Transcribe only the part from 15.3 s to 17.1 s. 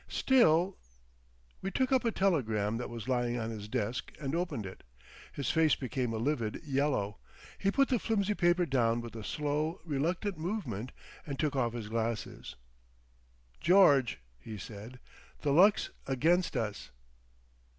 "the luck's against us."